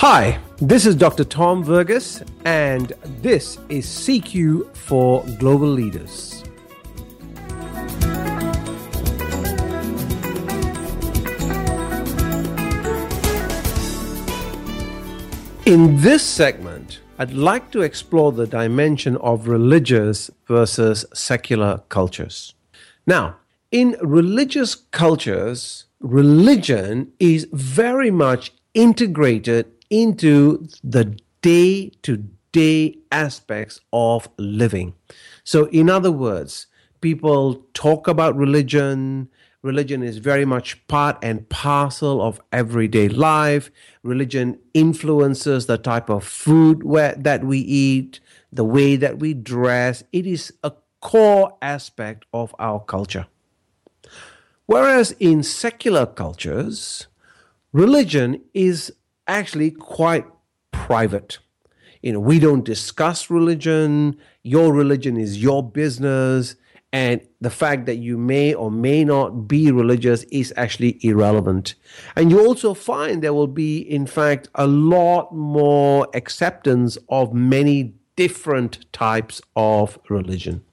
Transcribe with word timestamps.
Hi, 0.00 0.40
this 0.56 0.86
is 0.86 0.96
Dr. 0.96 1.24
Tom 1.24 1.62
Verghese, 1.62 2.26
and 2.46 2.94
this 3.20 3.58
is 3.68 3.84
CQ 3.84 4.74
for 4.74 5.22
Global 5.38 5.68
Leaders. 5.68 6.42
In 15.66 16.00
this 16.00 16.22
segment, 16.24 17.00
I'd 17.18 17.34
like 17.34 17.70
to 17.72 17.82
explore 17.82 18.32
the 18.32 18.46
dimension 18.46 19.18
of 19.18 19.48
religious 19.48 20.30
versus 20.46 21.04
secular 21.12 21.82
cultures. 21.90 22.54
Now, 23.06 23.36
in 23.70 23.98
religious 24.00 24.74
cultures, 24.76 25.84
religion 26.00 27.12
is 27.20 27.46
very 27.52 28.10
much 28.10 28.54
integrated 28.72 29.74
into 29.90 30.68
the 30.82 31.18
day 31.42 31.90
to 32.02 32.24
day 32.52 32.98
aspects 33.12 33.80
of 33.92 34.28
living. 34.38 34.94
So, 35.44 35.66
in 35.66 35.90
other 35.90 36.12
words, 36.12 36.66
people 37.00 37.66
talk 37.74 38.08
about 38.08 38.36
religion. 38.36 39.28
Religion 39.62 40.02
is 40.02 40.18
very 40.18 40.44
much 40.44 40.86
part 40.88 41.18
and 41.22 41.48
parcel 41.48 42.22
of 42.22 42.40
everyday 42.50 43.08
life. 43.08 43.70
Religion 44.02 44.58
influences 44.72 45.66
the 45.66 45.76
type 45.76 46.08
of 46.08 46.24
food 46.24 46.82
where, 46.82 47.14
that 47.14 47.44
we 47.44 47.58
eat, 47.58 48.20
the 48.50 48.64
way 48.64 48.96
that 48.96 49.18
we 49.18 49.34
dress. 49.34 50.02
It 50.12 50.26
is 50.26 50.52
a 50.64 50.72
core 51.00 51.56
aspect 51.60 52.24
of 52.32 52.54
our 52.58 52.80
culture. 52.80 53.26
Whereas 54.66 55.12
in 55.18 55.42
secular 55.42 56.06
cultures, 56.06 57.08
religion 57.72 58.40
is 58.54 58.92
actually 59.30 59.70
quite 59.70 60.26
private. 60.72 61.38
You 62.02 62.12
know, 62.12 62.20
we 62.20 62.38
don't 62.38 62.64
discuss 62.64 63.30
religion. 63.30 64.16
Your 64.42 64.72
religion 64.72 65.16
is 65.16 65.42
your 65.42 65.62
business. 65.62 66.56
And 66.92 67.20
the 67.40 67.50
fact 67.50 67.86
that 67.86 67.96
you 67.96 68.18
may 68.18 68.52
or 68.52 68.70
may 68.70 69.04
not 69.04 69.46
be 69.46 69.70
religious 69.70 70.24
is 70.24 70.52
actually 70.56 70.98
irrelevant. 71.04 71.76
And 72.16 72.30
you 72.30 72.44
also 72.44 72.74
find 72.74 73.22
there 73.22 73.34
will 73.34 73.46
be, 73.46 73.78
in 73.78 74.06
fact, 74.06 74.48
a 74.56 74.66
lot 74.66 75.32
more 75.32 76.08
acceptance 76.14 76.98
of 77.08 77.32
many 77.32 77.94
different 78.16 78.92
types 78.92 79.40
of 79.54 79.98
religion. 80.08 80.64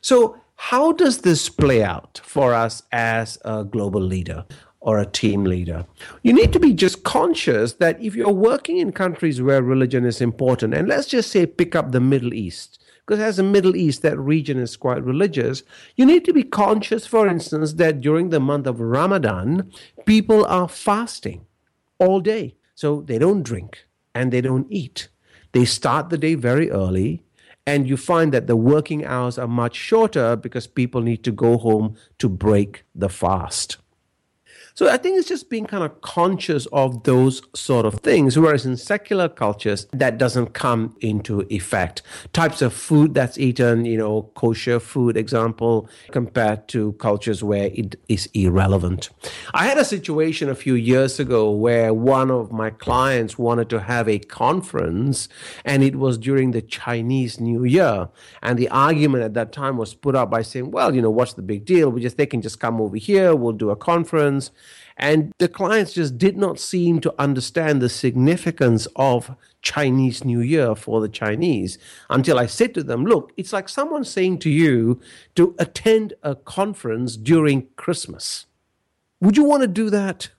So, 0.00 0.36
how 0.58 0.92
does 0.92 1.18
this 1.18 1.48
play 1.50 1.82
out 1.82 2.20
for 2.24 2.54
us 2.54 2.82
as 2.92 3.38
a 3.44 3.64
global 3.64 4.00
leader? 4.00 4.46
Or 4.86 4.98
a 5.00 5.04
team 5.04 5.42
leader. 5.42 5.84
You 6.22 6.32
need 6.32 6.52
to 6.52 6.60
be 6.60 6.72
just 6.72 7.02
conscious 7.02 7.74
that 7.74 8.00
if 8.00 8.14
you're 8.14 8.30
working 8.30 8.78
in 8.78 8.92
countries 8.92 9.42
where 9.42 9.60
religion 9.60 10.04
is 10.04 10.20
important, 10.20 10.74
and 10.74 10.86
let's 10.86 11.08
just 11.08 11.30
say 11.32 11.44
pick 11.44 11.74
up 11.74 11.90
the 11.90 12.00
Middle 12.00 12.32
East, 12.32 12.82
because 13.04 13.20
as 13.20 13.36
the 13.36 13.42
Middle 13.42 13.74
East, 13.74 14.02
that 14.02 14.16
region 14.16 14.58
is 14.58 14.76
quite 14.76 15.02
religious, 15.02 15.64
you 15.96 16.06
need 16.06 16.24
to 16.24 16.32
be 16.32 16.44
conscious, 16.44 17.04
for 17.04 17.26
instance, 17.26 17.74
that 17.74 18.00
during 18.00 18.30
the 18.30 18.38
month 18.38 18.68
of 18.68 18.80
Ramadan, 18.80 19.72
people 20.06 20.44
are 20.46 20.68
fasting 20.68 21.46
all 21.98 22.20
day. 22.20 22.54
So 22.76 23.00
they 23.00 23.18
don't 23.18 23.42
drink 23.42 23.86
and 24.14 24.32
they 24.32 24.40
don't 24.40 24.66
eat. 24.70 25.08
They 25.50 25.64
start 25.64 26.10
the 26.10 26.18
day 26.18 26.36
very 26.36 26.70
early 26.70 27.24
and 27.66 27.88
you 27.88 27.96
find 27.96 28.32
that 28.32 28.46
the 28.46 28.56
working 28.56 29.04
hours 29.04 29.36
are 29.36 29.48
much 29.48 29.74
shorter 29.74 30.36
because 30.36 30.68
people 30.68 31.00
need 31.00 31.24
to 31.24 31.32
go 31.32 31.58
home 31.58 31.96
to 32.18 32.28
break 32.28 32.84
the 32.94 33.08
fast. 33.08 33.78
So 34.76 34.90
I 34.90 34.98
think 34.98 35.18
it's 35.18 35.26
just 35.26 35.48
being 35.48 35.64
kind 35.64 35.82
of 35.82 36.02
conscious 36.02 36.66
of 36.66 37.04
those 37.04 37.40
sort 37.54 37.86
of 37.86 37.94
things. 38.00 38.38
Whereas 38.38 38.66
in 38.66 38.76
secular 38.76 39.26
cultures, 39.26 39.86
that 39.94 40.18
doesn't 40.18 40.52
come 40.52 40.94
into 41.00 41.46
effect. 41.48 42.02
Types 42.34 42.60
of 42.60 42.74
food 42.74 43.14
that's 43.14 43.38
eaten, 43.38 43.86
you 43.86 43.96
know, 43.96 44.30
kosher 44.34 44.78
food, 44.78 45.16
example, 45.16 45.88
compared 46.10 46.68
to 46.68 46.92
cultures 46.94 47.42
where 47.42 47.70
it 47.72 47.98
is 48.10 48.28
irrelevant. 48.34 49.08
I 49.54 49.64
had 49.64 49.78
a 49.78 49.84
situation 49.84 50.50
a 50.50 50.54
few 50.54 50.74
years 50.74 51.18
ago 51.18 51.50
where 51.50 51.94
one 51.94 52.30
of 52.30 52.52
my 52.52 52.68
clients 52.68 53.38
wanted 53.38 53.70
to 53.70 53.80
have 53.80 54.10
a 54.10 54.18
conference 54.18 55.26
and 55.64 55.82
it 55.82 55.96
was 55.96 56.18
during 56.18 56.50
the 56.50 56.60
Chinese 56.60 57.40
New 57.40 57.64
Year. 57.64 58.10
And 58.42 58.58
the 58.58 58.68
argument 58.68 59.24
at 59.24 59.32
that 59.32 59.52
time 59.52 59.78
was 59.78 59.94
put 59.94 60.14
up 60.14 60.30
by 60.30 60.42
saying, 60.42 60.70
well, 60.70 60.94
you 60.94 61.00
know, 61.00 61.10
what's 61.10 61.32
the 61.32 61.40
big 61.40 61.64
deal? 61.64 61.88
We 61.88 62.02
just, 62.02 62.18
they 62.18 62.26
can 62.26 62.42
just 62.42 62.60
come 62.60 62.78
over 62.78 62.98
here, 62.98 63.34
we'll 63.34 63.52
do 63.52 63.70
a 63.70 63.76
conference. 63.76 64.50
And 64.96 65.32
the 65.38 65.48
clients 65.48 65.92
just 65.92 66.16
did 66.16 66.36
not 66.36 66.58
seem 66.58 67.00
to 67.00 67.14
understand 67.18 67.82
the 67.82 67.88
significance 67.88 68.88
of 68.96 69.36
Chinese 69.60 70.24
New 70.24 70.40
Year 70.40 70.74
for 70.74 71.00
the 71.00 71.08
Chinese 71.08 71.78
until 72.08 72.38
I 72.38 72.46
said 72.46 72.72
to 72.74 72.82
them, 72.82 73.04
look, 73.04 73.32
it's 73.36 73.52
like 73.52 73.68
someone 73.68 74.04
saying 74.04 74.38
to 74.40 74.50
you 74.50 75.00
to 75.34 75.54
attend 75.58 76.14
a 76.22 76.34
conference 76.34 77.16
during 77.16 77.66
Christmas. 77.76 78.46
Would 79.20 79.36
you 79.36 79.44
want 79.44 79.62
to 79.62 79.68
do 79.68 79.90
that? 79.90 80.30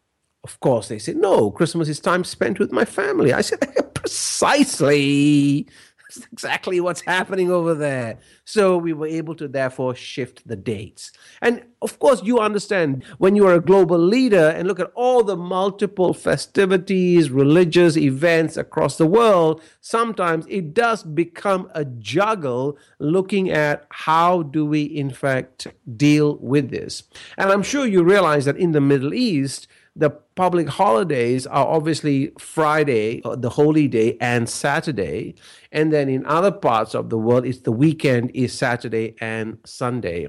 Of 0.43 0.59
course, 0.59 0.87
they 0.87 0.99
said, 0.99 1.17
no, 1.17 1.51
Christmas 1.51 1.89
is 1.89 1.99
time 1.99 2.23
spent 2.23 2.57
with 2.57 2.71
my 2.71 2.85
family. 2.85 3.33
I 3.33 3.41
said, 3.41 3.59
precisely. 3.93 5.67
That's 6.07 6.27
exactly 6.31 6.79
what's 6.79 7.01
happening 7.01 7.51
over 7.51 7.73
there. 7.73 8.19
So 8.45 8.77
we 8.77 8.93
were 8.93 9.07
able 9.07 9.35
to 9.35 9.47
therefore 9.47 9.93
shift 9.93 10.47
the 10.47 10.55
dates. 10.55 11.11
And 11.41 11.63
of 11.81 11.99
course, 11.99 12.23
you 12.23 12.39
understand 12.39 13.03
when 13.17 13.35
you 13.35 13.45
are 13.45 13.55
a 13.55 13.61
global 13.61 13.99
leader 13.99 14.49
and 14.49 14.67
look 14.67 14.79
at 14.79 14.91
all 14.95 15.23
the 15.23 15.35
multiple 15.35 16.13
festivities, 16.13 17.29
religious 17.29 17.97
events 17.97 18.55
across 18.55 18.97
the 18.97 19.05
world, 19.05 19.61
sometimes 19.81 20.45
it 20.47 20.73
does 20.73 21.03
become 21.03 21.69
a 21.75 21.83
juggle 21.83 22.77
looking 22.99 23.51
at 23.51 23.85
how 23.89 24.43
do 24.43 24.65
we, 24.65 24.83
in 24.83 25.09
fact, 25.09 25.67
deal 25.97 26.37
with 26.37 26.69
this. 26.69 27.03
And 27.37 27.51
I'm 27.51 27.63
sure 27.63 27.85
you 27.85 28.01
realize 28.01 28.45
that 28.45 28.57
in 28.57 28.71
the 28.71 28.81
Middle 28.81 29.13
East, 29.13 29.67
the 29.97 30.11
public 30.11 30.69
holidays 30.69 31.47
are 31.47 31.65
obviously 31.65 32.31
Friday, 32.37 33.21
uh, 33.23 33.35
the 33.35 33.49
holy 33.49 33.87
day, 33.87 34.15
and 34.21 34.47
Saturday. 34.47 35.35
And 35.71 35.91
then 35.91 36.07
in 36.07 36.25
other 36.25 36.51
parts 36.51 36.93
of 36.93 37.09
the 37.09 37.17
world, 37.17 37.45
it's 37.45 37.61
the 37.61 37.71
weekend 37.71 38.31
is 38.33 38.53
Saturday 38.53 39.15
and 39.19 39.57
Sunday. 39.65 40.27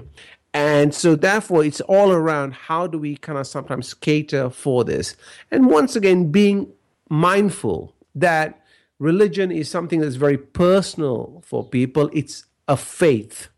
And 0.53 0.93
so, 0.93 1.15
therefore, 1.15 1.63
it's 1.63 1.81
all 1.81 2.11
around 2.11 2.53
how 2.53 2.87
do 2.87 2.97
we 2.97 3.15
kind 3.17 3.37
of 3.37 3.45
sometimes 3.45 3.93
cater 3.93 4.49
for 4.49 4.83
this. 4.83 5.15
And 5.51 5.67
once 5.67 5.95
again, 5.95 6.31
being 6.31 6.71
mindful 7.07 7.95
that 8.15 8.63
religion 8.97 9.51
is 9.51 9.69
something 9.69 10.01
that's 10.01 10.15
very 10.15 10.37
personal 10.37 11.43
for 11.45 11.63
people, 11.63 12.09
it's 12.11 12.45
a 12.67 12.75
faith 12.75 13.49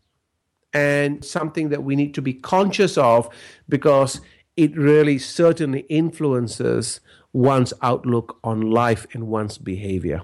and 0.74 1.24
something 1.24 1.68
that 1.70 1.82
we 1.82 1.96
need 1.96 2.14
to 2.14 2.22
be 2.22 2.34
conscious 2.34 2.96
of 2.96 3.28
because 3.68 4.20
it 4.56 4.76
really 4.76 5.18
certainly 5.18 5.80
influences 5.88 7.00
one's 7.32 7.72
outlook 7.80 8.38
on 8.44 8.60
life 8.60 9.06
and 9.12 9.26
one's 9.26 9.58
behavior. 9.58 10.22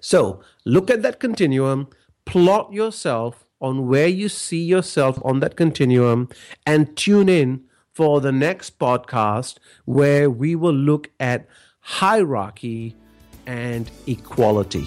So 0.00 0.42
look 0.64 0.90
at 0.90 1.02
that 1.02 1.18
continuum, 1.18 1.88
plot 2.24 2.72
yourself 2.72 3.44
on 3.60 3.88
where 3.88 4.08
you 4.08 4.28
see 4.28 4.62
yourself 4.62 5.18
on 5.24 5.40
that 5.40 5.56
continuum, 5.56 6.28
and 6.66 6.96
tune 6.96 7.28
in 7.28 7.64
for 7.92 8.20
the 8.20 8.32
next 8.32 8.78
podcast 8.78 9.56
where 9.84 10.28
we 10.28 10.54
will 10.54 10.74
look 10.74 11.10
at 11.18 11.46
hierarchy 11.80 12.96
and 13.46 13.90
equality. 14.06 14.86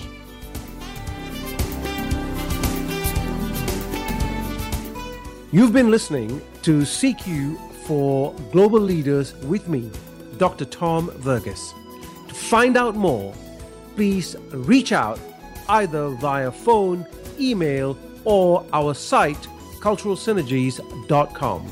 You've 5.51 5.73
been 5.73 5.89
listening 5.89 6.41
to 6.63 6.81
CQ 6.81 7.66
for 7.87 8.33
global 8.51 8.81
leaders 8.81 9.33
with 9.43 9.69
me, 9.69 9.89
Dr. 10.37 10.65
Tom 10.65 11.09
Verghese. 11.09 11.73
To 12.27 12.35
find 12.35 12.75
out 12.75 12.95
more, 12.95 13.33
please 13.95 14.35
reach 14.51 14.91
out 14.91 15.19
either 15.69 16.09
via 16.09 16.51
phone, 16.51 17.05
email, 17.39 17.97
or 18.25 18.65
our 18.73 18.93
site, 18.93 19.47
culturalsynergies.com. 19.79 21.67